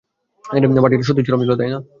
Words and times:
পার্টিটা 0.45 1.05
সত্যিই 1.07 1.27
চরম 1.27 1.39
ছিলো, 1.39 1.55
তাই 1.55 1.69
না? 1.69 1.79